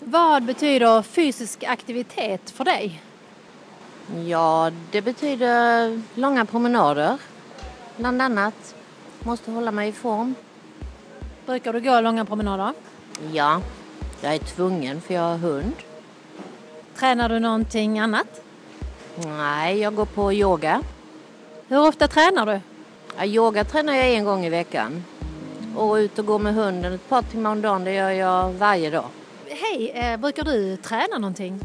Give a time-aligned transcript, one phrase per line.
[0.00, 3.02] Vad betyder fysisk aktivitet för dig?
[4.26, 7.18] Ja, det betyder långa promenader,
[7.96, 8.74] bland annat.
[9.20, 10.34] Måste hålla mig i form.
[11.46, 12.72] Brukar du gå långa promenader?
[13.32, 13.60] Ja,
[14.20, 15.74] jag är tvungen för jag har hund.
[16.96, 18.42] Tränar du någonting annat?
[19.26, 20.82] Nej, jag går på yoga.
[21.68, 22.60] Hur ofta tränar du?
[23.16, 25.04] Ja, yoga tränar jag en gång i veckan.
[25.76, 28.90] Och ut och gå med hunden ett par timmar om dagen, det gör jag varje
[28.90, 29.04] dag.
[29.60, 31.60] Hej, eh, brukar du träna någonting?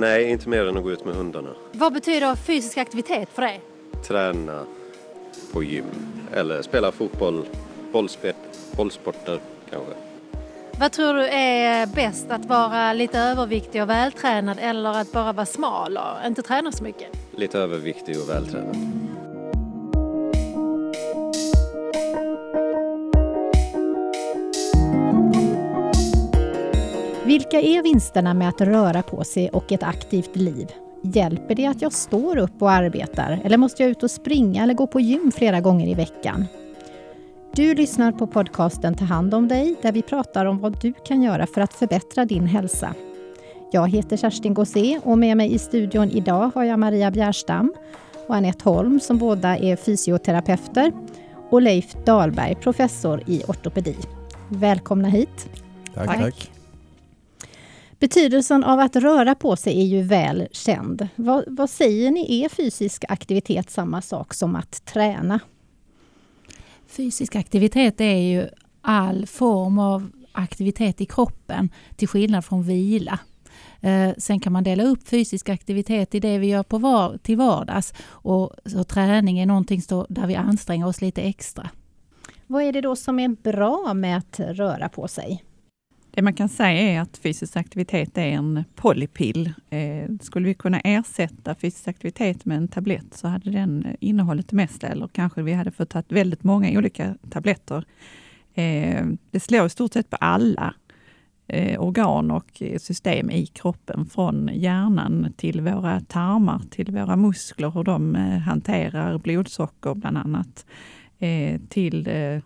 [0.00, 1.50] Nej, inte mer än att gå ut med hundarna.
[1.72, 3.60] Vad betyder fysisk aktivitet för dig?
[4.08, 4.64] Träna
[5.52, 5.84] på gym
[6.32, 7.46] eller spela fotboll,
[7.92, 8.34] bollspel,
[8.72, 9.92] bollsporter kanske.
[10.80, 15.46] Vad tror du är bäst, att vara lite överviktig och vältränad eller att bara vara
[15.46, 17.08] smal och inte träna så mycket?
[17.36, 18.76] Lite överviktig och vältränad.
[27.30, 30.68] Vilka är vinsterna med att röra på sig och ett aktivt liv?
[31.02, 34.74] Hjälper det att jag står upp och arbetar eller måste jag ut och springa eller
[34.74, 36.46] gå på gym flera gånger i veckan?
[37.52, 41.22] Du lyssnar på podcasten Ta hand om dig där vi pratar om vad du kan
[41.22, 42.94] göra för att förbättra din hälsa.
[43.72, 47.74] Jag heter Kerstin Gossé och med mig i studion idag har jag Maria Bjärstam
[48.28, 50.92] och Anette Holm som båda är fysioterapeuter
[51.50, 53.96] och Leif Dahlberg, professor i ortopedi.
[54.48, 55.48] Välkomna hit.
[55.94, 56.18] Tack, tack.
[56.18, 56.59] tack.
[58.00, 61.08] Betydelsen av att röra på sig är ju väl känd.
[61.16, 65.40] Vad, vad säger ni, är fysisk aktivitet samma sak som att träna?
[66.86, 68.48] Fysisk aktivitet är ju
[68.80, 73.18] all form av aktivitet i kroppen till skillnad från vila.
[73.80, 77.36] Eh, sen kan man dela upp fysisk aktivitet i det vi gör på var, till
[77.36, 81.70] vardags och så träning är någonting där vi anstränger oss lite extra.
[82.46, 85.44] Vad är det då som är bra med att röra på sig?
[86.10, 89.52] Det man kan säga är att fysisk aktivitet är en polypill.
[89.70, 94.56] Eh, skulle vi kunna ersätta fysisk aktivitet med en tablett så hade den innehållit det
[94.56, 97.84] mesta, eller kanske vi hade fått ta väldigt många olika tabletter.
[98.54, 100.74] Eh, det slår i stort sett på alla
[101.46, 107.84] eh, organ och system i kroppen, från hjärnan till våra tarmar, till våra muskler, hur
[107.84, 110.66] de eh, hanterar blodsocker bland annat,
[111.18, 112.40] eh, till eh,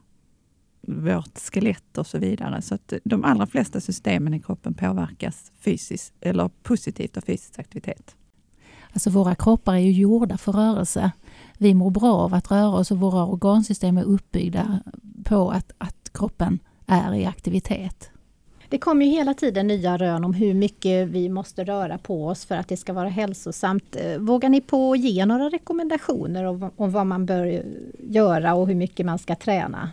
[0.87, 2.63] vårt skelett och så vidare.
[2.63, 8.17] Så att de allra flesta systemen i kroppen påverkas fysiskt eller positivt av fysisk aktivitet.
[8.93, 11.13] Alltså våra kroppar är ju gjorda för rörelse.
[11.59, 14.81] Vi mår bra av att röra oss och våra organsystem är uppbyggda
[15.25, 18.11] på att, att kroppen är i aktivitet.
[18.69, 22.45] Det kommer ju hela tiden nya rön om hur mycket vi måste röra på oss
[22.45, 23.97] för att det ska vara hälsosamt.
[23.97, 27.63] Eh, vågar ni på att ge några rekommendationer om, om vad man bör
[27.99, 29.91] göra och hur mycket man ska träna?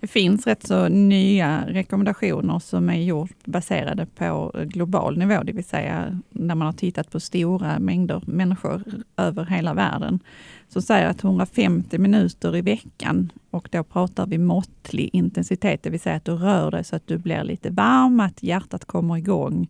[0.00, 5.64] Det finns rätt så nya rekommendationer som är gjort baserade på global nivå, det vill
[5.64, 8.82] säga när man har tittat på stora mängder människor
[9.16, 10.20] över hela världen,
[10.68, 16.00] som säger att 150 minuter i veckan, och då pratar vi måttlig intensitet, det vill
[16.00, 19.68] säga att du rör dig så att du blir lite varm, att hjärtat kommer igång,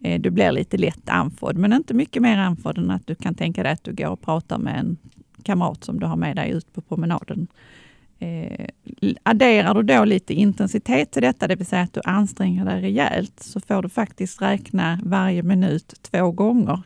[0.00, 3.34] eh, du blir lite lätt andfådd, men inte mycket mer andfådd än att du kan
[3.34, 4.96] tänka dig att du går och pratar med en
[5.42, 7.46] kamrat som du har med dig ut på promenaden.
[8.18, 8.66] Eh,
[9.22, 13.40] adderar du då lite intensitet till detta, det vill säga att du anstränger dig rejält,
[13.40, 16.82] så får du faktiskt räkna varje minut två gånger.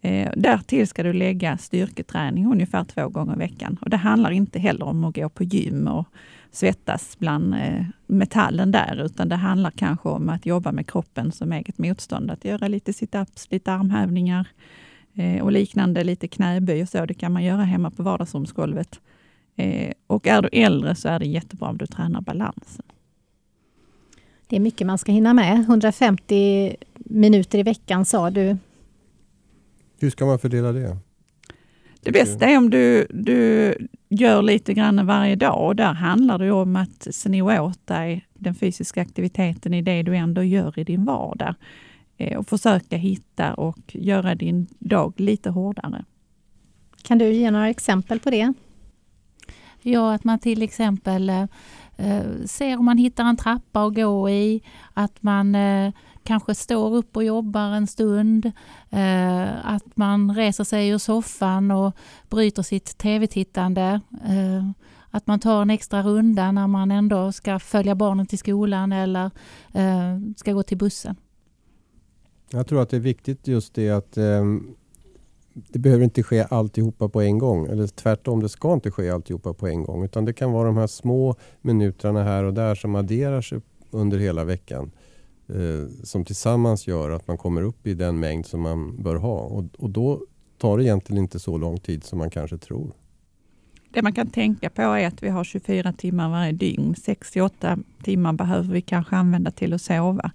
[0.00, 3.78] Eh, därtill ska du lägga styrketräning ungefär två gånger i veckan.
[3.80, 6.06] Och det handlar inte heller om att gå på gym och
[6.50, 11.52] svettas bland eh, metallen där, utan det handlar kanske om att jobba med kroppen som
[11.52, 12.30] eget motstånd.
[12.30, 14.48] Att göra lite situps, lite armhävningar
[15.14, 17.06] eh, och liknande, lite knäböj och så.
[17.06, 19.00] Det kan man göra hemma på vardagsrumsgolvet.
[19.56, 22.84] Eh, och är du äldre så är det jättebra om du tränar balansen.
[24.46, 25.60] Det är mycket man ska hinna med.
[25.60, 28.56] 150 minuter i veckan sa du.
[29.98, 30.96] Hur ska man fördela det?
[32.00, 33.74] Det bästa är om du, du
[34.08, 38.54] gör lite grann varje dag och där handlar det om att sno åt dig den
[38.54, 41.54] fysiska aktiviteten i det du ändå gör i din vardag.
[42.16, 46.04] Eh, och försöka hitta och göra din dag lite hårdare.
[47.02, 48.52] Kan du ge några exempel på det?
[49.86, 51.46] Ja, att man till exempel eh,
[51.96, 54.62] eh, ser om man hittar en trappa att gå i,
[54.94, 55.92] att man eh,
[56.22, 58.46] kanske står upp och jobbar en stund,
[58.90, 61.96] eh, att man reser sig ur soffan och
[62.30, 64.70] bryter sitt tv-tittande, eh,
[65.10, 69.30] att man tar en extra runda när man ändå ska följa barnen till skolan eller
[69.72, 71.16] eh, ska gå till bussen.
[72.50, 74.44] Jag tror att det är viktigt just det att eh,
[75.54, 77.66] det behöver inte ske alltihopa på en gång.
[77.66, 80.04] Eller tvärtom, det ska inte ske alltihopa på en gång.
[80.04, 83.60] Utan det kan vara de här små minuterna här och där som adderar sig
[83.90, 84.90] under hela veckan.
[85.48, 89.38] eh, som tillsammans gör att man kommer upp i den mängd som man bör ha.
[89.38, 90.20] Och, och då
[90.58, 92.92] tar det egentligen inte så lång tid som man kanske tror.
[93.90, 96.94] Det man kan tänka på är att vi har 24 timmar varje dygn.
[96.94, 100.30] 6-8 timmar behöver vi kanske använda till att sova.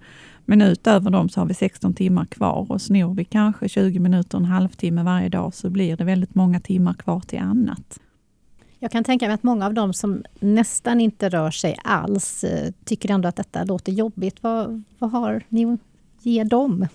[0.50, 4.38] Men utöver dem så har vi 16 timmar kvar och snor vi kanske 20 minuter,
[4.38, 8.00] en halvtimme varje dag så blir det väldigt många timmar kvar till annat.
[8.80, 12.72] Jag kan tänka mig att många av dem som nästan inte rör sig alls eh,
[12.86, 14.44] tycker ändå att detta låter jobbigt.
[14.44, 15.80] Vad, vad har ni att
[16.22, 16.88] ge dem?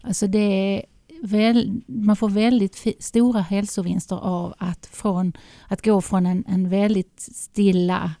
[0.00, 0.82] Alltså det
[1.22, 5.32] väl, man får väldigt stora hälsovinster av att, från,
[5.68, 8.14] att gå från en, en väldigt stilla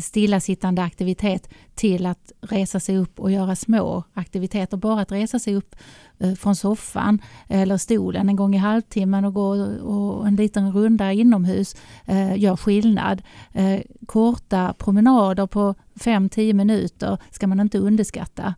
[0.00, 4.76] stillasittande aktivitet till att resa sig upp och göra små aktiviteter.
[4.76, 5.76] Bara att resa sig upp
[6.18, 9.48] eh, från soffan eller stolen en gång i halvtimmen och gå
[9.82, 13.22] och en liten runda inomhus eh, gör skillnad.
[13.52, 18.54] Eh, korta promenader på 5-10 minuter ska man inte underskatta.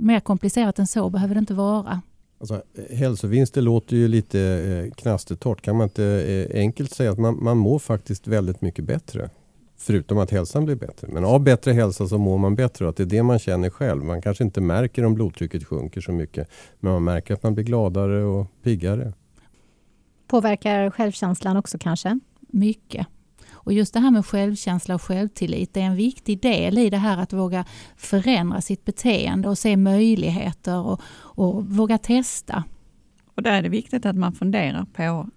[0.00, 2.00] Mer komplicerat än så behöver det inte vara.
[2.40, 5.62] Alltså, hälsovinster låter ju lite eh, knastertorrt.
[5.62, 9.30] Kan man inte eh, enkelt säga att man, man mår faktiskt väldigt mycket bättre?
[9.82, 11.08] Förutom att hälsan blir bättre.
[11.08, 13.70] Men av bättre hälsa så mår man bättre och att det är det man känner
[13.70, 14.04] själv.
[14.04, 16.50] Man kanske inte märker om blodtrycket sjunker så mycket.
[16.80, 19.12] Men man märker att man blir gladare och piggare.
[20.26, 22.20] Påverkar självkänslan också kanske?
[22.40, 23.06] Mycket.
[23.50, 27.18] Och just det här med självkänsla och självtillit är en viktig del i det här
[27.18, 27.64] att våga
[27.96, 32.64] förändra sitt beteende och se möjligheter och, och våga testa.
[33.34, 35.28] Och där är det viktigt att man funderar på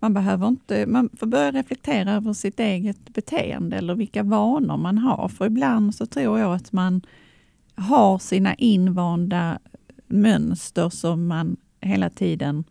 [0.00, 4.98] man behöver inte, man får börja reflektera över sitt eget beteende eller vilka vanor man
[4.98, 5.28] har.
[5.28, 7.02] För ibland så tror jag att man
[7.74, 9.58] har sina invanda
[10.06, 12.64] mönster som man hela tiden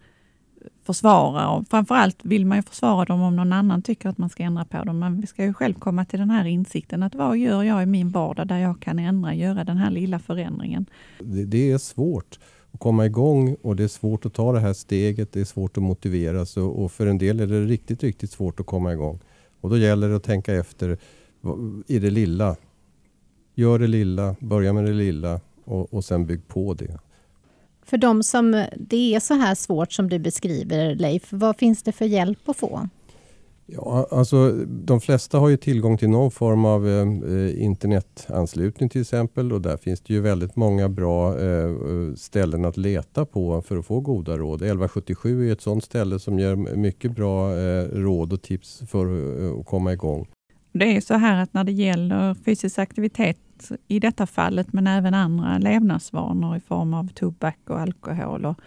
[0.84, 1.48] försvarar.
[1.48, 4.66] Och framförallt vill man ju försvara dem om någon annan tycker att man ska ändra
[4.66, 5.00] på dem.
[5.00, 7.86] Men vi ska ju själv komma till den här insikten att vad gör jag i
[7.86, 10.86] min vardag där jag kan ändra, göra den här lilla förändringen.
[11.20, 12.40] Det, det är svårt
[12.76, 15.32] att komma igång och det är svårt att ta det här steget.
[15.32, 18.60] Det är svårt att motivera sig och för en del är det riktigt, riktigt svårt
[18.60, 19.20] att komma igång.
[19.62, 20.98] Och då gäller det att tänka efter
[21.88, 22.56] i det lilla.
[23.56, 27.00] Gör det lilla, börja med det lilla och, och sen bygg på det.
[27.86, 31.92] För de som det är så här svårt som du beskriver Leif, vad finns det
[31.92, 32.90] för hjälp att få?
[33.68, 36.94] Ja, alltså, de flesta har ju tillgång till någon form av eh,
[37.34, 42.66] eh, internetanslutning till exempel och där finns det ju väldigt många bra eh, eh ställen
[42.66, 44.62] att leta på för att få goda råd.
[44.62, 49.60] 1177 är ett sådant ställe som ger mycket bra eh, råd och tips för eh,
[49.60, 50.28] att komma igång.
[50.72, 53.38] Det är så här att när det gäller fysisk aktivitet
[53.88, 58.60] i detta fallet, men även andra levnadsvanor i form av tobak och alkohol och,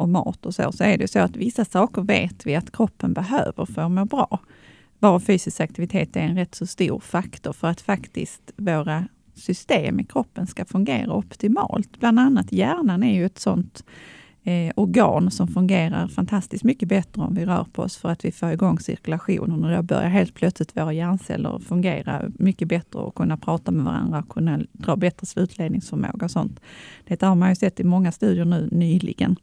[0.00, 3.12] och mat och så, så är det så att vissa saker vet vi att kroppen
[3.12, 4.40] behöver för att må bra.
[4.98, 9.04] Bara fysisk aktivitet är en rätt så stor faktor för att faktiskt våra
[9.34, 12.00] system i kroppen ska fungera optimalt.
[12.00, 13.84] Bland annat hjärnan är ju ett sånt
[14.44, 18.32] eh, organ som fungerar fantastiskt mycket bättre om vi rör på oss för att vi
[18.32, 23.36] får igång cirkulationen och då börjar helt plötsligt våra hjärnceller fungera mycket bättre och kunna
[23.36, 26.60] prata med varandra och kunna dra bättre slutledningsförmåga och sånt.
[27.04, 29.36] Det har man ju sett i många studier nu nyligen.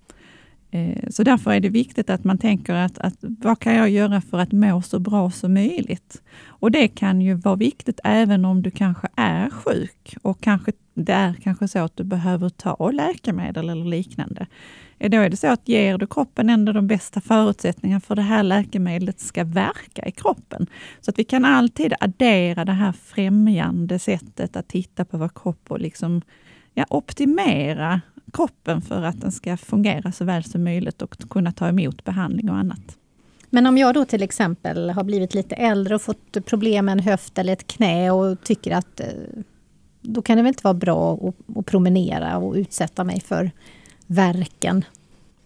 [0.78, 4.22] Eh, så därför är det viktigt att man tänker att, att vad kan jag göra
[4.22, 6.22] för att må så bra som möjligt?
[6.46, 11.14] Och det kan ju vara viktigt även om du kanske är sjuk och kanske det
[11.14, 14.48] är kanske så att du behöver ta läkemedel eller liknande.
[15.00, 18.22] Eh, då är det så att ger du kroppen ändå de bästa förutsättningarna för det
[18.22, 20.68] här läkemedlet ska verka i kroppen.
[21.02, 25.72] Så att vi kan alltid addera det här främjande sättet att titta på vår kropp
[25.72, 26.22] och liksom
[26.74, 28.02] ja, optimera
[28.34, 32.50] kroppen för att den ska fungera så väl som möjligt och kunna ta emot behandling
[32.50, 32.98] och annat.
[33.50, 37.00] Men om jag då till exempel har blivit lite äldre och fått problem med en
[37.00, 39.08] höft eller ett knä och tycker att eh,
[40.02, 43.52] då kan det väl inte vara bra att, att promenera och utsätta mig för
[44.08, 44.86] verken.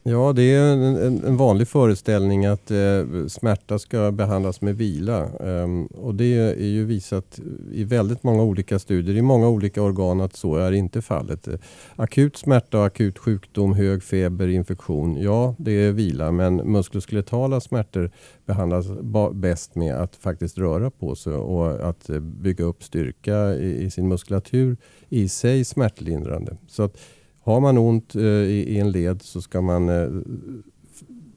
[0.03, 5.29] Ja, det är en, en, en vanlig föreställning att eh, smärta ska behandlas med vila.
[5.39, 7.39] Um, och det är ju visat
[7.71, 11.47] i väldigt många olika studier i många olika organ att så är inte fallet.
[11.95, 16.31] Akut smärta och akut sjukdom, hög feber, infektion, ja det är vila.
[16.31, 18.11] Men muskuloskeletala smärtor
[18.45, 18.85] behandlas
[19.33, 24.07] bäst med att faktiskt röra på sig och att bygga upp styrka i, i sin
[24.07, 24.77] muskulatur
[25.09, 26.57] i sig smärtlindrande.
[26.67, 26.97] Så att,
[27.43, 30.09] har man ont eh, i, en led så ska man eh,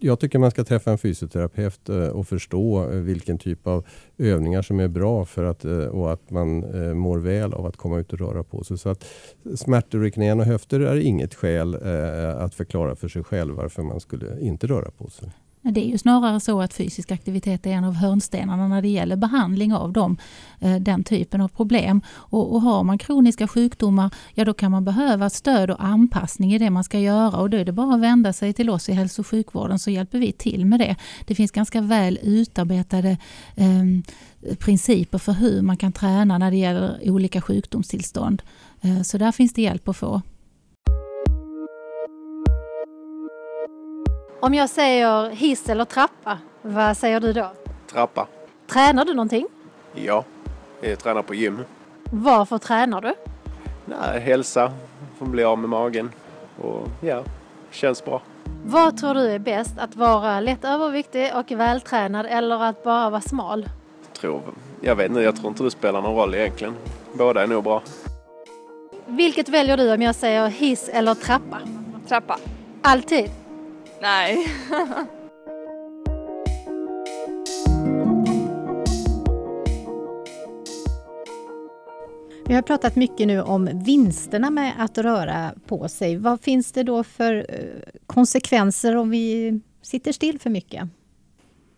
[0.04, 3.86] jag tycker man ska träffa en fysioterapeut eh, och förstå eh, vilken typ av
[4.18, 6.58] övningar som är bra för att, eh, och att man
[6.98, 8.78] mår väl av att komma ut och röra på sig.
[8.78, 9.04] Så att
[9.54, 11.74] smärtor i knän och höfter är inget skäl
[12.38, 15.30] att förklara för sig själv varför man skulle inte röra på sig.
[15.72, 19.16] Det är ju snarare så att fysisk aktivitet är en av hörnstenarna när det gäller
[19.16, 20.16] behandling av dem,
[20.60, 22.00] eh, den typen av problem.
[22.08, 26.58] Och, och har man kroniska sjukdomar, ja då kan man behöva stöd och anpassning i
[26.58, 28.92] det man ska göra och då är det bara att vända sig till oss i
[28.92, 30.96] hälso och sjukvården så hjälper vi till med det.
[31.26, 33.16] Det finns ganska väl utarbetade
[33.54, 33.84] eh,
[34.58, 38.42] principer för hur man kan träna när det gäller olika sjukdomstillstånd.
[38.80, 40.22] Eh, så där finns det hjälp att få.
[44.44, 47.52] Om jag säger hiss eller trappa, vad säger du då?
[47.92, 48.26] Trappa.
[48.66, 49.46] Tränar du någonting?
[49.94, 50.24] Ja,
[50.80, 51.64] jag tränar på gym.
[52.04, 53.14] Varför tränar du?
[53.84, 54.72] Nej, hälsa,
[55.18, 56.10] få bli av med magen
[56.62, 57.24] och ja,
[57.70, 58.22] känns bra.
[58.64, 63.20] Vad tror du är bäst, att vara lätt överviktig och vältränad eller att bara vara
[63.20, 63.68] smal?
[64.12, 64.42] Tror,
[64.80, 66.74] jag vet inte, jag tror inte det spelar någon roll egentligen.
[67.12, 67.82] Båda är nog bra.
[69.06, 71.58] Vilket väljer du om jag säger hiss eller trappa?
[72.08, 72.38] Trappa.
[72.82, 73.30] Alltid?
[74.04, 74.46] Nej.
[82.46, 86.16] Vi har pratat mycket nu om vinsterna med att röra på sig.
[86.16, 87.64] Vad finns det då för eh,
[88.06, 90.88] konsekvenser om vi sitter still för mycket?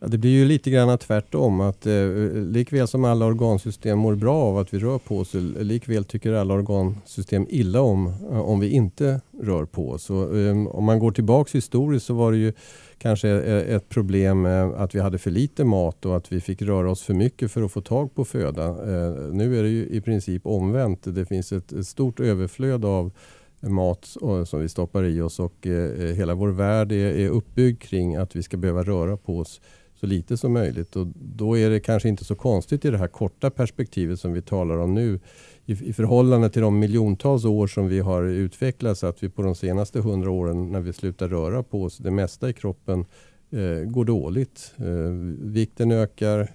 [0.06, 1.60] Ja, det blir ju lite grann tvärtom.
[1.60, 6.04] Att, eh, likväl som alla organsystem mår bra av att vi rör på oss, likväl
[6.04, 10.10] tycker alla organsystem illa om eh, om vi inte rör på oss.
[10.10, 12.52] Och, eh, om man går tillbaks historiskt så var det ju
[12.98, 16.62] kanske eh, ett problem eh, att vi hade för lite mat och att vi fick
[16.62, 18.64] röra oss för mycket för att få tag på föda.
[18.64, 21.00] Eh, nu är det ju i princip omvänt.
[21.04, 23.12] Det finns ett, ett stort överflöd av
[23.60, 28.16] mat som vi stoppar i oss och eh, hela vår värld är, är uppbyggd kring
[28.16, 29.60] att vi ska behöva röra på oss
[30.00, 30.97] så lite som möjligt.
[30.97, 34.43] Och då är det kanske inte så konstigt i det här korta perspektivet som vi
[34.43, 35.21] talar om nu
[35.67, 39.55] i, i förhållande till de miljontals år som vi har utvecklats att vi på de
[39.55, 43.05] senaste hundra åren när vi slutar röra på oss, det mesta i kroppen
[43.50, 44.75] eh, går dåligt.
[44.76, 45.11] Eh,
[45.41, 46.53] vikten ökar,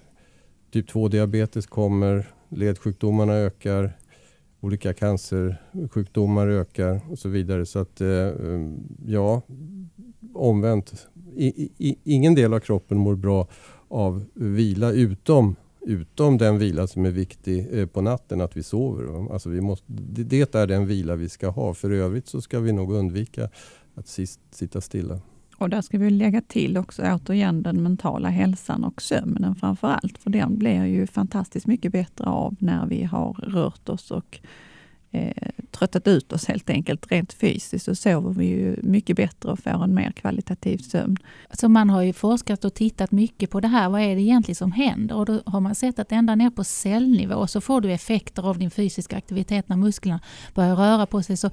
[0.70, 3.92] typ 2-diabetes kommer, ledsjukdomarna ökar,
[4.60, 7.66] olika cancersjukdomar ökar och så vidare.
[7.66, 8.30] Så att eh,
[9.06, 9.42] ja,
[10.34, 13.48] omvänt i, i, ingen del av kroppen mår bra
[13.88, 19.32] av vila utom, utom den vila som är viktig eh, på natten, att vi sover.
[19.32, 21.74] Alltså vi måste, det är den vila vi ska ha.
[21.74, 23.48] För övrigt så ska vi nog undvika
[23.94, 25.20] att sist, sitta stilla.
[25.56, 30.18] Och där ska vi lägga till också återigen den mentala hälsan och sömnen framför allt.
[30.18, 34.40] För den blir ju fantastiskt mycket bättre av när vi har rört oss och
[35.12, 35.32] eh,
[35.70, 39.84] tröttat ut oss helt enkelt rent fysiskt så sover vi ju mycket bättre och får
[39.84, 41.16] en mer kvalitativ sömn.
[41.52, 43.88] Så man har ju forskat och tittat mycket på det här.
[43.88, 45.16] Vad är det egentligen som händer?
[45.16, 48.58] Och då har man sett att ända ner på cellnivå så får du effekter av
[48.58, 50.20] din fysiska aktivitet när musklerna
[50.54, 51.36] börjar röra på sig.
[51.36, 51.50] Så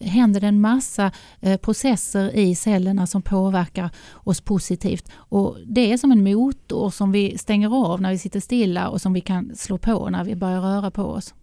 [0.00, 5.10] händer det en massa eh, processer i cellerna som påverkar oss positivt.
[5.14, 9.00] Och det är som en motor som vi stänger av när vi sitter stilla och
[9.00, 11.34] som vi kan slå på när vi börjar röra på oss.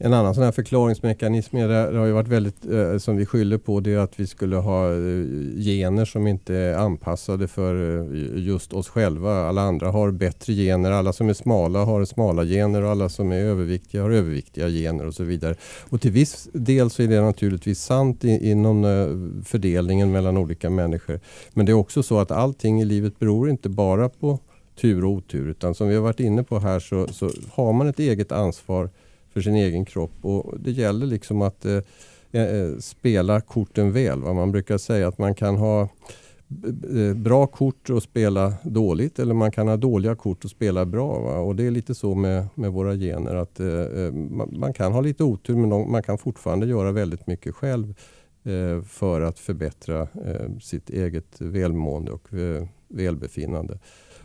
[0.00, 3.26] En annan sån här förklaringsmekanism är det, det har ju varit väldigt, eh, som vi
[3.26, 5.24] skyller på, det är att vi skulle ha eh,
[5.56, 9.48] gener som inte är anpassade för eh, just oss själva.
[9.48, 13.32] Alla andra har bättre gener, alla som är smala har smala gener och alla som
[13.32, 15.54] är överviktiga har överviktiga gener och så vidare.
[15.88, 20.70] Och till viss del så är det naturligtvis sant i, inom eh, fördelningen mellan olika
[20.70, 21.20] människor.
[21.52, 24.38] Men det är också så att allting i livet beror inte bara på
[24.80, 27.88] tur och otur utan som vi har varit inne på här så, så har man
[27.88, 28.90] ett eget ansvar
[29.38, 30.12] för sin egen kropp.
[30.20, 31.80] Och det gäller liksom att eh,
[32.32, 34.20] eh, eh, spela korten väl.
[34.20, 34.32] Va?
[34.32, 39.50] Man brukar säga att man kan ha eh, bra kort och spela dåligt eller man
[39.50, 41.20] kan ha dåliga kort och spela bra.
[41.20, 41.38] Va?
[41.38, 44.92] Och Det är lite så med, med våra gener att eh, eh man, man, kan
[44.92, 47.94] ha lite otur men de, man kan fortfarande göra väldigt mycket själv
[48.44, 52.28] eh, för att förbättra eh, sitt eget välmående och
[52.88, 53.78] välbefinnande.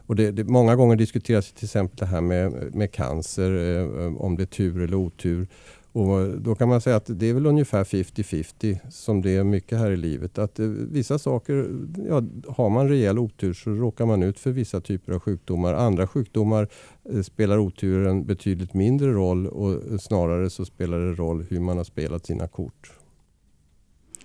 [0.05, 4.36] Och det, det, många gånger diskuteras till exempel det här med, med cancer, eh, om
[4.36, 5.48] det är tur eller otur.
[5.93, 9.77] Och då kan man säga att det är väl ungefär 50-50 som det är mycket
[9.77, 10.38] här i livet.
[10.38, 11.69] Att eh, vissa saker,
[12.10, 15.74] ja, har man rejäl otur så råkar man ut för vissa typer av sjukdomar.
[15.74, 16.67] Andra sjukdomar
[17.10, 21.77] eh, spelar oturen betydligt mindre roll och eh, snarare så spelar det roll hur man
[21.77, 22.91] har spelat sina kort.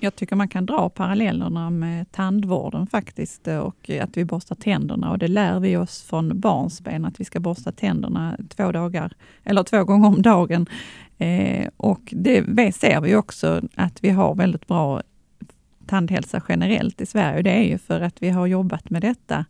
[0.01, 5.11] Jag tycker man kan dra parallellerna med tandvården faktiskt eh, och att vi borstar tänderna
[5.11, 9.13] och det lär vi oss från barnsben att vi ska borsta tänderna två dagar
[9.45, 10.67] eller två gånger om dagen.
[11.19, 15.03] Eh, och det ser vi också att vi har väldigt bra
[15.87, 17.43] tandhälsa generellt i Sverige.
[17.43, 19.45] Det är ju för att vi har jobbat med detta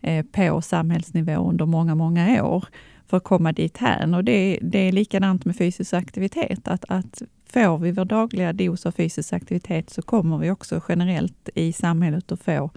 [0.00, 2.64] eh, på samhällsnivå under många, många år
[3.06, 4.16] för att komma dit här.
[4.16, 8.86] Och det, det är likadant med fysisk aktivitet, att, att får vi vår dagliga dos
[8.86, 12.70] av fysisk aktivitet så kommer vi också generellt i samhället att få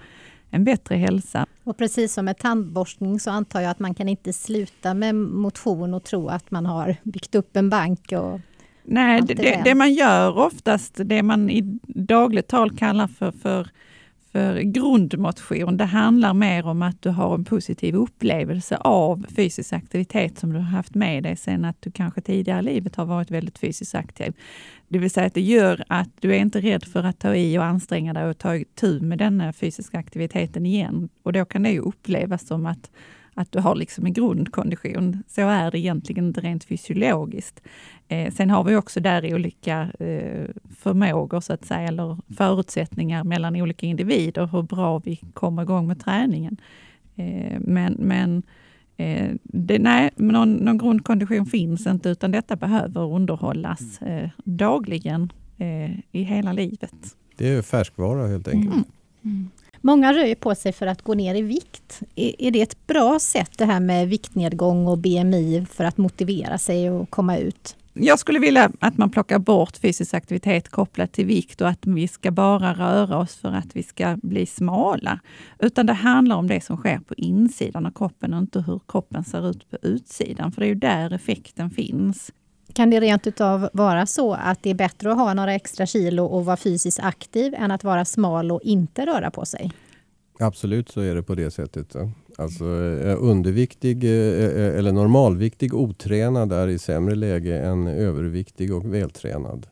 [0.50, 1.46] en bättre hälsa.
[1.64, 5.94] Och precis som med tandborstning så antar jag att man kan inte sluta med motion
[5.94, 8.40] och tro att man har byggt upp en bank och
[8.88, 13.68] Nej, det, det, det, man gör oftast, det man i dagligt tal kallar för, för
[14.36, 20.40] för grundmotion, det handlar mer om att du har en positiv upplevelse av fysisk aktivitet
[20.40, 23.32] som du har haft med dig sen att du kanske tidigare i livet har varit
[23.32, 24.34] väldigt fysiskt aktiv.
[24.88, 27.58] Det vill säga att det gör att du är inte rädd för att ta i
[27.58, 31.10] och anstränga dig och ta tur med denna fysiska aktiviteten igen.
[31.24, 32.92] Och då kan det ju upplevas som att
[33.36, 35.24] att du har liksom en grundkondition.
[35.28, 37.62] Så är det egentligen inte rent fysiologiskt.
[38.08, 40.46] Eh, sen har vi också där olika eh,
[40.78, 46.00] förmågor, så att säga, eller förutsättningar mellan olika individer, hur bra vi kommer igång med
[46.00, 46.58] träningen.
[47.16, 48.44] Eh, men men
[48.98, 55.92] eh, det, nej, någon, någon grundkondition finns inte, utan detta behöver underhållas eh, dagligen eh,
[56.12, 57.16] i hela livet.
[57.38, 58.74] Det är färskvara helt enkelt.
[58.74, 58.86] Mm.
[59.24, 59.50] Mm.
[59.86, 62.02] Många rör på sig för att gå ner i vikt.
[62.16, 66.90] Är, det ett bra sätt det här med viktnedgång och BMI för att motivera sig
[66.90, 67.76] och komma ut?
[67.94, 72.08] Jag skulle vilja att man plockar bort fysisk aktivitet kopplat till vikt och att vi
[72.08, 75.20] ska bara röra oss för att vi ska bli smala.
[75.60, 79.24] Utan det handlar om det som sker på insidan av kroppen och inte hur kroppen
[79.24, 80.52] ser ut på utsidan.
[80.52, 82.32] För det är ju där effekten finns.
[82.76, 86.26] Kan det rent utav vara så att det är bättre att ha några extra kilo
[86.26, 89.72] och vara fysiskt aktiv än att vara smal och inte röra på sig?
[90.40, 91.96] Absolut så är det på det sättet.
[92.38, 92.64] Alltså
[93.04, 99.68] eh, underviktig eh, eh, eller normalviktig otränad är i sämre läge än överviktig och vältränad.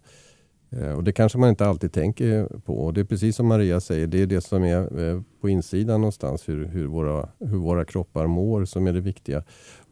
[0.96, 2.74] Och Det kanske man inte alltid tänker på.
[2.74, 6.50] Och det är precis som Maria säger, det är det som är på insidan någonstans,
[6.50, 9.44] hur, hur, våra, hur våra kroppar mår, som är det viktiga.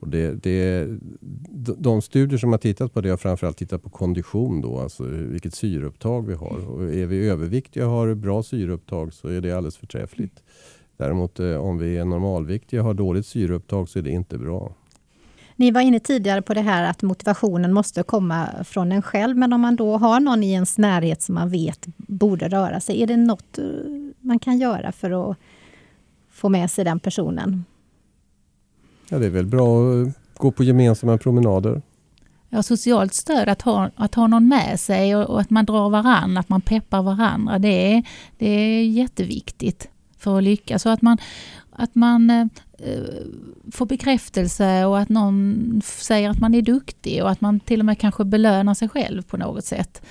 [0.02, 0.88] Och det, det,
[1.78, 5.56] de studier som har tittat på det har framförallt tittat på kondition, då, alltså vilket
[5.56, 6.70] syreupptag vi har.
[6.70, 10.44] Och är vi överviktiga och har bra syreupptag så är det alldeles förträffligt.
[10.98, 14.72] Däremot eh, om vi är normalviktiga och har dåligt syreupptag så är det inte bra.
[15.56, 19.38] Ni var inne tidigare på det här att motivationen måste komma från en själv.
[19.38, 23.04] Men om man då har någon i ens närhet som man vet borde röra sig.
[23.04, 23.66] Är det något eh,
[24.20, 25.38] man kan göra för att
[26.32, 27.66] få med sig den personen?
[29.12, 31.82] Ja, det är väl bra att eh, gå på gemensamma promenader.
[32.50, 35.90] Ja, socialt stöd, att ha, att ha någon med sig och, och att man drar
[35.90, 37.60] varandra, att man peppar varandra.
[37.60, 38.04] Det är,
[38.38, 40.82] det är jätteviktigt för att lyckas.
[40.82, 41.18] Så att man,
[41.72, 42.46] att man eh,
[42.78, 43.04] eh
[43.72, 47.86] får bekräftelse och att någon säger att man är duktig och att man till och
[47.86, 50.02] med kanske belönar sig själv på något sätt.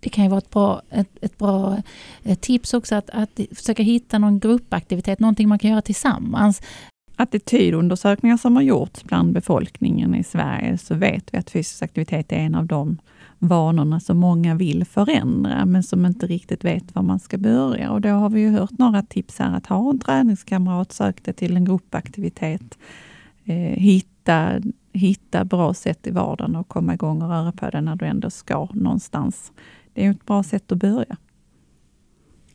[0.00, 1.82] Det kan ju vara ett bra, ett, ett bra
[2.22, 6.62] eh, tips också att, att försöka hitta någon gruppaktivitet, någonting man kan göra tillsammans
[7.16, 12.36] attitydundersökningar som har gjorts bland befolkningen i Sverige så vet vi att fysisk aktivitet är
[12.36, 12.98] en av de
[13.38, 17.90] vanorna som många vill förändra, men som inte riktigt vet var man ska börja.
[17.90, 21.34] Och då har vi ju hört några tips här, att ha en träningskamrat, sök dig
[21.34, 22.78] till en gruppaktivitet,
[23.44, 24.60] eh, hitta,
[24.92, 28.30] hitta bra sätt i vardagen och komma igång och röra på dig när du ändå
[28.30, 29.52] ska någonstans.
[29.94, 31.16] Det är ett bra sätt att börja.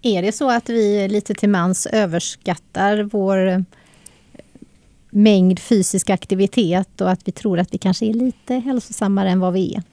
[0.01, 3.65] Är det så att vi lite till mans överskattar vår
[5.09, 9.53] mängd fysisk aktivitet och att vi tror att vi kanske är lite hälsosammare än vad
[9.53, 9.83] vi är.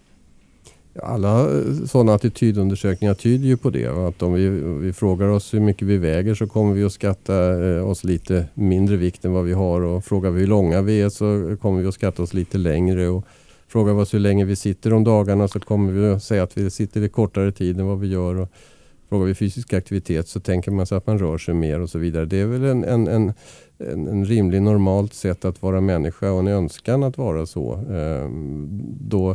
[1.03, 3.87] Alla eh, sådana attitydundersökningar tyder ju på det.
[3.87, 4.49] Att om vi,
[4.81, 8.47] vi, frågar oss hur mycket vi väger så kommer vi att skatta eh, oss lite
[8.55, 9.81] mindre vikt än vad vi har.
[9.81, 13.09] Och frågar vi hur långa vi är så kommer vi att skatta oss lite längre.
[13.09, 13.25] Och
[13.69, 16.59] frågar vi oss hur länge vi sitter om dagarna så kommer vi att säga att
[16.59, 18.35] vi sitter i kortare tid än vad vi gör.
[18.35, 18.49] Och
[19.09, 21.99] frågar vi fysisk aktivitet så tänker man sig att man rör sig mer och så
[21.99, 22.25] vidare.
[22.25, 23.33] Det är väl en, en, en
[23.79, 27.73] en, en rimlig normalt sätt att vara människa och en önskan att vara så.
[27.73, 28.31] Eh,
[29.01, 29.31] då,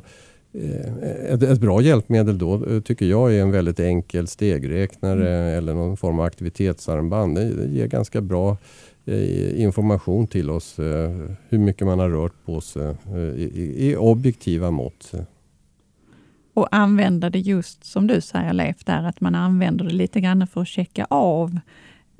[0.53, 5.57] eh, ett, ett, bra hjälpmedel då eh, tycker jag är en väldigt enkel stegräknare mm.
[5.57, 7.35] eller någon form av aktivitetsarmband.
[7.35, 8.57] Det, det ger ganska bra
[9.55, 10.79] information till oss
[11.49, 12.95] hur mycket man har rört på sig
[13.35, 15.11] i, i objektiva mått.
[16.53, 20.47] Och använda det just som du säger Leif, där att man använder det lite grann
[20.47, 21.59] för att checka av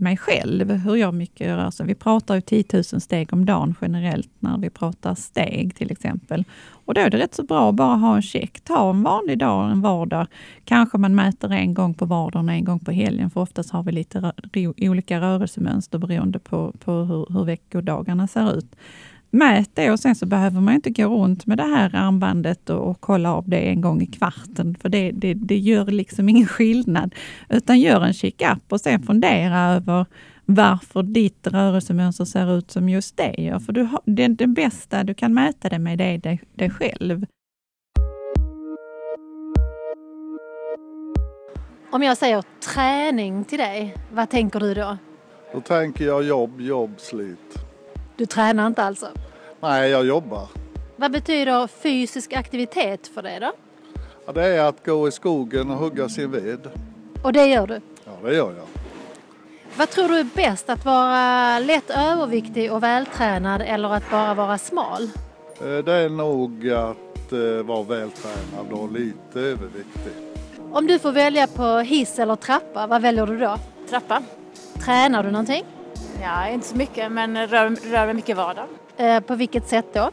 [0.02, 1.66] mig själv, hur jag mycket rör sig.
[1.66, 5.92] Alltså, vi pratar ju 10 000 steg om dagen generellt när vi pratar steg till
[5.92, 6.44] exempel.
[6.86, 8.60] Och då är det rätt så bra att bara ha en check.
[8.64, 10.28] Ta en vanlig dag, en vardag.
[10.66, 13.84] Kanske man mäter en gång på vardagen och en gång på helgen, för oftast har
[13.84, 14.32] vi lite
[14.78, 18.76] olika rörelsemönster beroende på, på hur, hur veckodagarna ser ut.
[19.34, 22.90] Mät det och sen så behöver man inte gå runt med det här armbandet och,
[22.90, 26.48] och kolla av det en gång i kvarten, för det, det, det gör liksom ingen
[26.48, 27.16] skillnad.
[27.50, 30.06] Utan gör en check-up och sen fundera över
[30.46, 33.60] varför ditt rörelsemönster ser ut som just det gör.
[33.60, 36.70] För du har, det, det bästa du kan mäta det med, det är dig, dig
[36.70, 37.26] själv.
[41.92, 44.98] Om jag säger träning till dig, vad tänker du då?
[45.54, 47.71] Då tänker jag jobb, jobb, slit.
[48.22, 49.08] Du tränar inte alltså?
[49.60, 50.48] Nej, jag jobbar.
[50.96, 53.52] Vad betyder fysisk aktivitet för dig då?
[54.26, 56.68] Ja, det är att gå i skogen och hugga sin ved.
[57.24, 57.82] Och det gör du?
[58.06, 58.66] Ja, det gör jag.
[59.78, 64.58] Vad tror du är bäst, att vara lätt överviktig och vältränad eller att bara vara
[64.58, 65.04] smal?
[65.62, 70.14] Eh, Det är nog att eh, vara vältränad och lite överviktig.
[70.72, 73.58] Om du får välja på hiss eller trappa, vad väljer du då?
[73.90, 74.24] Trappa.
[74.86, 75.64] Tränar du någonting?
[76.22, 78.70] Ja, inte så mycket men rör, rör mig mycket i vardagen.
[78.98, 80.12] Eh, på vilket sätt då?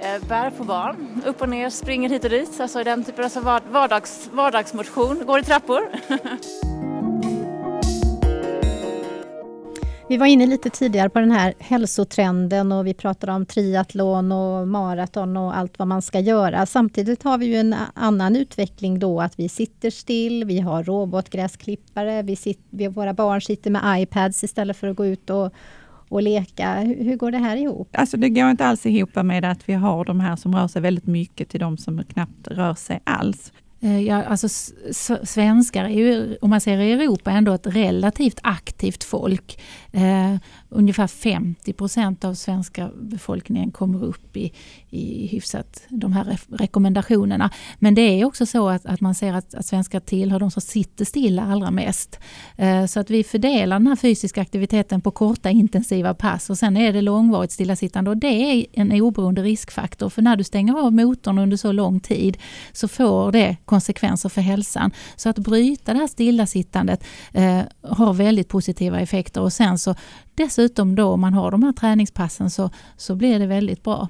[0.00, 2.60] Eh, Bär på barn, upp och ner, springer hit och dit.
[2.60, 5.88] Alltså den typen av vardags, vardagsmotion, går i trappor.
[10.10, 14.68] Vi var inne lite tidigare på den här hälsotrenden och vi pratade om triathlon och
[14.68, 16.66] maraton och allt vad man ska göra.
[16.66, 22.22] Samtidigt har vi ju en annan utveckling då att vi sitter still, vi har robotgräsklippare,
[22.22, 25.52] vi sitter, vi, våra barn sitter med iPads istället för att gå ut och,
[26.08, 26.74] och leka.
[26.74, 27.88] Hur, hur går det här ihop?
[27.92, 30.82] Alltså det går inte alls ihop med att vi har de här som rör sig
[30.82, 33.52] väldigt mycket till de som knappt rör sig alls.
[33.80, 34.48] Eh, ja, alltså
[35.24, 39.60] svenskar är ju, om man ser i Europa, ändå ett relativt aktivt folk.
[39.92, 40.34] Eh,
[40.70, 44.52] Ungefär 50 procent av svenska befolkningen kommer upp i,
[44.90, 47.50] i hyfsat de här rekommendationerna.
[47.78, 50.62] Men det är också så att, att man ser att, att svenskar tillhör de som
[50.62, 52.18] sitter stilla allra mest.
[52.56, 56.76] Eh, så att vi fördelar den här fysiska aktiviteten på korta intensiva pass och sen
[56.76, 60.08] är det långvarigt stillasittande och det är en oberoende riskfaktor.
[60.08, 62.36] För när du stänger av motorn under så lång tid
[62.72, 64.90] så får det konsekvenser för hälsan.
[65.16, 69.94] Så att bryta det här stillasittandet eh, har väldigt positiva effekter och sen så
[70.38, 74.08] dessutom då om man har de här träningspassen så, så blir det väldigt bra.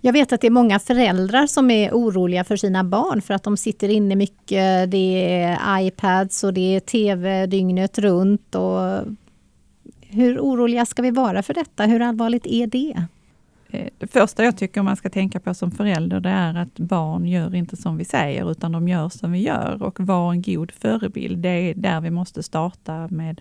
[0.00, 3.42] Jag vet att det är många föräldrar som är oroliga för sina barn för att
[3.42, 4.90] de sitter inne mycket.
[4.90, 8.54] Det är iPads och det är TV dygnet runt.
[8.54, 9.04] Och
[10.00, 11.84] hur oroliga ska vi vara för detta?
[11.84, 13.06] Hur allvarligt är det?
[13.70, 17.26] Eh, Det första jag tycker man ska tänka på som förälder, det är att barn
[17.26, 19.82] gör inte som vi säger, utan de gör som vi gör.
[19.82, 23.40] Och var en god förebild, det är där vi måste starta med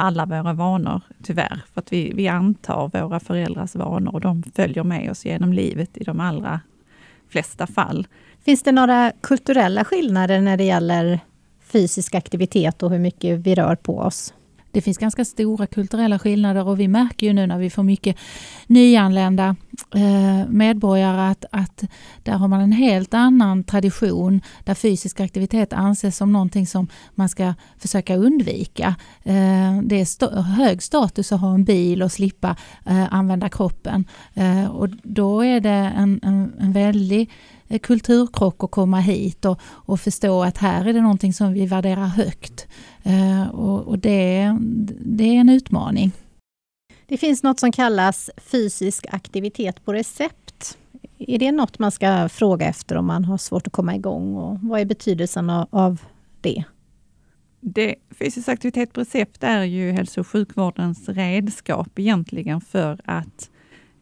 [0.00, 1.62] alla våra vanor, tyvärr.
[1.74, 5.96] För att vi, vi antar våra föräldrars vanor och de följer med oss genom livet
[5.96, 6.60] i de allra
[7.28, 8.06] flesta fall.
[8.44, 11.20] Finns det några kulturella skillnader när det gäller
[11.60, 14.34] fysisk aktivitet och hur mycket vi rör på oss?
[14.72, 18.16] Det finns ganska stora kulturella skillnader och vi märker ju nu när vi får mycket
[18.66, 19.56] nyanlända
[19.94, 21.84] eh, medborgare att, att
[22.22, 27.28] där har man en helt annan tradition där fysisk aktivitet anses som någonting som man
[27.28, 28.94] ska försöka undvika.
[29.22, 32.56] Eh, det är st hög status att ha en bil och slippa
[32.86, 34.04] eh, använda kroppen.
[34.70, 37.30] Och då är det en, en, en väldig
[37.78, 42.06] kulturkrock att komma hit och, och förstå att här är det någonting som vi värderar
[42.06, 42.66] högt.
[43.02, 44.56] Eh, och och det,
[45.00, 46.12] det är en utmaning.
[47.06, 50.78] Det finns något som kallas fysisk aktivitet på recept.
[51.18, 54.36] Är det något man ska fråga efter om man har svårt att komma igång?
[54.36, 56.02] Och vad är betydelsen av, av
[56.40, 56.64] det?
[57.60, 63.59] Det, fysisk aktivitet på recept är ju hälso och sjukvårdens redskap egentligen för att eh,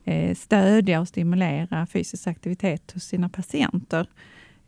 [0.09, 4.07] Eh, stödja och stimulera fysisk aktivitet hos sina patienter.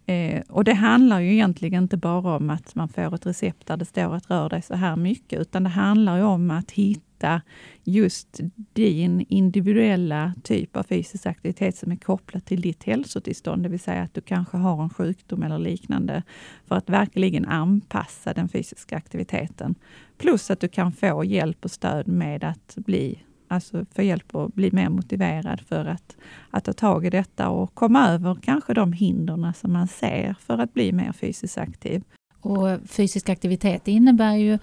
[0.06, 3.76] Eh, och det handlar ju egentligen inte bara om att man får ett recept där
[3.76, 7.42] det står att rör dig så här mycket, utan det handlar ju om att hitta
[7.84, 8.40] just
[8.72, 14.02] din individuella typ av fysisk aktivitet som är kopplad till ditt hälsotillstånd, det vill säga
[14.02, 16.22] att du kanske har en sjukdom eller liknande,
[16.66, 19.74] för att verkligen anpassa den fysiska aktiviteten.
[20.18, 23.18] Plus att du kan få hjälp och stöd med att bli
[23.52, 26.16] Alltså få hjälp att bli mer motiverad för att,
[26.50, 30.58] att ta tag i detta och komma över kanske de hindren som man ser för
[30.58, 32.02] att bli mer fysiskt aktiv.
[32.40, 34.58] Och fysisk aktivitet innebär ju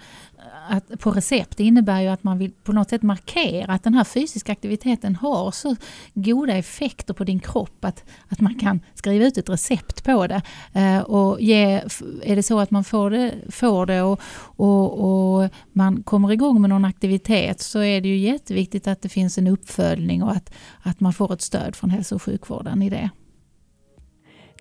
[0.68, 4.04] att, på recept innebär ju att man vill på något sätt markera att den här
[4.04, 5.76] fysiska aktiviteten har så
[6.14, 10.42] goda effekter på din kropp att, att man kan skriva ut ett recept på det.
[10.72, 11.82] Eh, och ge,
[12.22, 14.20] är det så att man får det, får det och,
[14.56, 19.08] och, och man kommer igång med någon aktivitet så är det ju jätteviktigt att det
[19.08, 22.90] finns en uppföljning och att, att man får ett stöd från hälso och sjukvården i
[22.90, 23.10] det.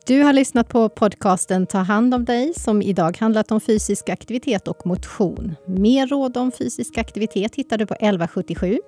[0.08, 4.67] Du har lyssnat på podcasten Ta hand om dig som idag handlat om fysisk aktivitet
[4.67, 5.56] och motion.
[5.67, 8.80] Mer råd om fysisk aktivitet hittar du på 1177.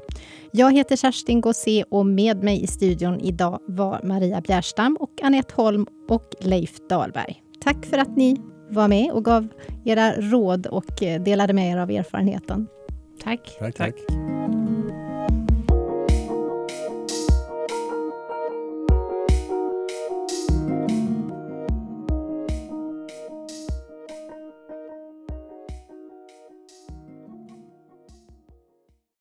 [0.51, 5.53] Jag heter Kerstin Gossé och med mig i studion idag var Maria Bjärstam och Anette
[5.55, 7.41] Holm och Leif Dahlberg.
[7.61, 9.47] Tack för att ni var med och gav
[9.85, 12.67] era råd och delade med er av erfarenheten.
[13.23, 13.57] Tack.
[13.59, 13.95] Tack, tack.